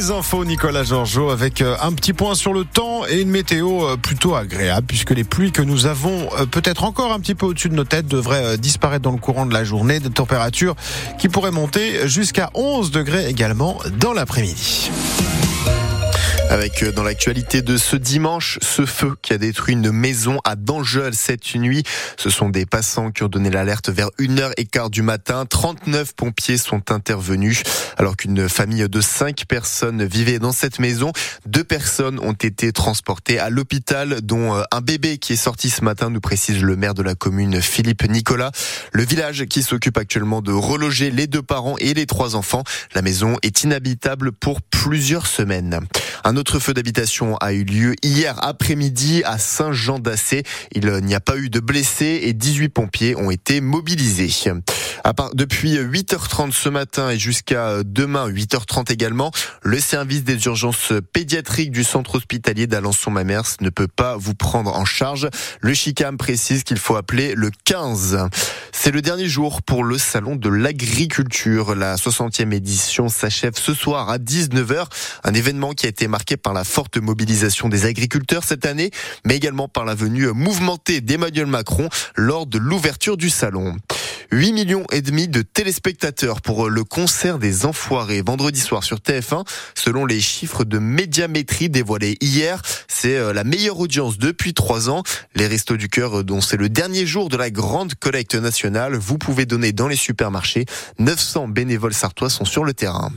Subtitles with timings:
[0.00, 3.84] les infos, Nicolas Georgeot, avec euh, un petit point sur le temps et une météo
[3.84, 7.44] euh, plutôt agréable, puisque les pluies que nous avons euh, peut-être encore un petit peu
[7.44, 10.00] au-dessus de nos têtes devraient disparaître dans le courant de la journée.
[10.00, 10.74] Des températures
[11.18, 14.90] qui pourraient monter jusqu'à 11 degrés également dans l'après-midi.
[16.50, 20.56] Avec euh, dans l'actualité de ce dimanche, ce feu qui a détruit une maison à
[20.56, 21.84] Dangeul cette nuit.
[22.16, 25.46] Ce sont des passants qui ont donné l'alerte vers 1h15 du matin.
[25.48, 27.62] 39 pompiers sont intervenus
[27.98, 31.12] alors qu'une famille de 5 personnes vivait dans cette maison.
[31.46, 35.84] Deux personnes ont été transportées à l'hôpital dont euh, un bébé qui est sorti ce
[35.84, 38.50] matin, nous précise le maire de la commune Philippe Nicolas.
[38.92, 42.64] Le village qui s'occupe actuellement de reloger les deux parents et les trois enfants.
[42.96, 45.78] La maison est inhabitable pour plusieurs semaines.
[46.24, 50.42] Un autre feu d'habitation a eu lieu hier après-midi à Saint-Jean-d'Assé.
[50.72, 54.30] Il n'y a pas eu de blessés et 18 pompiers ont été mobilisés.
[55.02, 59.30] À part, depuis 8h30 ce matin et jusqu'à demain 8h30 également,
[59.62, 64.84] le service des urgences pédiatriques du centre hospitalier d'Alençon-Mamers ne peut pas vous prendre en
[64.84, 65.28] charge.
[65.60, 68.26] Le CHICAM précise qu'il faut appeler le 15.
[68.72, 71.74] C'est le dernier jour pour le salon de l'agriculture.
[71.74, 74.84] La 60e édition s'achève ce soir à 19h.
[75.24, 78.90] Un événement qui a été marqué par la forte mobilisation des agriculteurs cette année,
[79.24, 83.76] mais également par la venue mouvementée d'Emmanuel Macron lors de l'ouverture du salon.
[84.32, 89.44] 8 millions et demi de téléspectateurs pour le concert des Enfoirés vendredi soir sur TF1.
[89.74, 95.02] Selon les chiffres de médiamétrie dévoilés hier, c'est euh, la meilleure audience depuis trois ans.
[95.34, 99.18] Les Restos du Cœur, dont c'est le dernier jour de la grande collecte nationale, vous
[99.18, 100.64] pouvez donner dans les supermarchés.
[101.00, 103.10] 900 bénévoles sartois sont sur le terrain.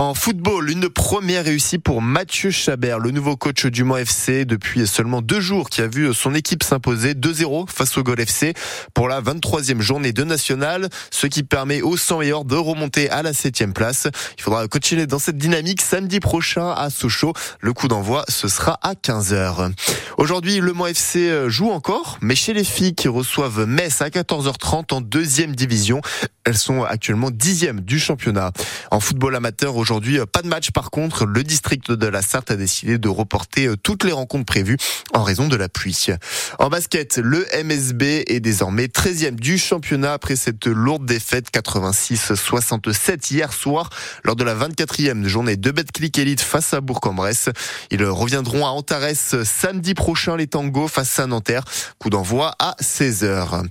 [0.00, 4.86] En football, une première réussie pour Mathieu Chabert, le nouveau coach du Mans FC depuis
[4.86, 8.54] seulement deux jours qui a vu son équipe s'imposer 2-0 face au Gol FC
[8.94, 13.22] pour la 23e journée de national, ce qui permet aux 100 meilleurs de remonter à
[13.22, 14.08] la 7e place.
[14.38, 17.34] Il faudra continuer dans cette dynamique samedi prochain à Sochaux.
[17.60, 19.70] Le coup d'envoi, ce sera à 15h.
[20.16, 24.94] Aujourd'hui, le Mans FC joue encore, mais chez les filles qui reçoivent Metz à 14h30
[24.94, 26.00] en deuxième division.
[26.50, 28.50] Elles sont actuellement dixième du championnat.
[28.90, 30.72] En football amateur, aujourd'hui, pas de match.
[30.72, 34.46] Par contre, le district de la Sarthe a décidé de reporter euh, toutes les rencontres
[34.46, 34.76] prévues
[35.14, 36.08] en raison de la pluie.
[36.58, 43.52] En basket, le MSB est désormais 13e du championnat après cette lourde défaite 86-67 hier
[43.52, 43.88] soir
[44.24, 47.48] lors de la 24e journée de Betclic Elite face à Bourg-en-Bresse.
[47.92, 51.62] Ils reviendront à Antares samedi prochain les tangos face à Nanterre.
[52.00, 53.62] Coup d'envoi à 16h.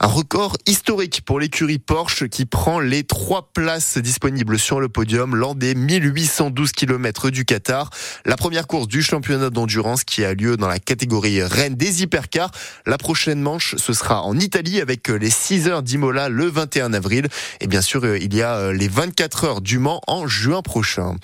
[0.00, 5.34] Un record historique pour l'écurie Porsche qui prend les trois places disponibles sur le podium
[5.36, 7.90] lors des 1812 km du Qatar.
[8.24, 12.50] La première course du championnat d'endurance qui a lieu dans la catégorie reine des hypercars.
[12.86, 17.28] La prochaine manche, ce sera en Italie avec les 6 heures d'Imola le 21 avril.
[17.60, 21.16] Et bien sûr, il y a les 24 heures du Mans en juin prochain.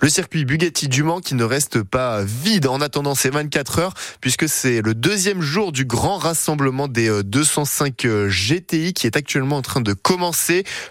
[0.00, 3.94] Le circuit Bugatti du Mans qui ne reste pas vide en attendant ces 24 heures
[4.20, 9.62] puisque c'est le deuxième jour du grand rassemblement des 205 GTI qui est actuellement en
[9.62, 10.37] train de commencer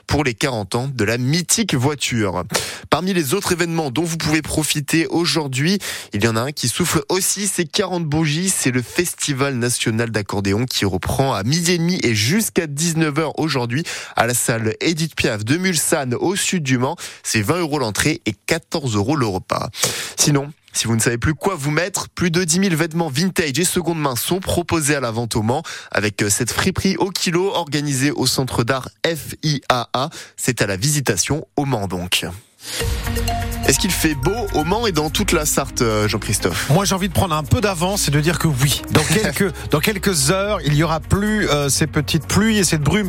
[0.06, 2.44] pour les 40 ans de la mythique voiture.
[2.90, 5.80] Parmi les autres événements dont vous pouvez profiter aujourd'hui,
[6.14, 10.12] il y en a un qui souffle aussi ses 40 bougies, c'est le Festival national
[10.12, 13.84] d'accordéon qui reprend à midi et demi et jusqu'à 19h aujourd'hui
[14.16, 16.96] à la salle Edith Piaf de Mulsanne au sud du Mans.
[17.24, 19.70] C'est 20 euros l'entrée et 14 euros le repas.
[20.18, 23.58] Sinon, si vous ne savez plus quoi vous mettre, plus de 10 000 vêtements vintage
[23.58, 27.10] et seconde main sont proposés à la vente au Mans avec euh, cette friperie au
[27.10, 30.10] kilo organisée au centre d'art FIAA.
[30.36, 32.26] C'est à la visitation au Mans donc.
[33.68, 36.70] Est-ce qu'il fait beau au Mans et dans toute la Sarthe, euh, Jean-Christophe?
[36.70, 38.82] Moi, j'ai envie de prendre un peu d'avance et de dire que oui.
[38.92, 42.82] Dans quelques, dans quelques heures, il y aura plus euh, ces petites pluies et cette
[42.82, 43.06] brume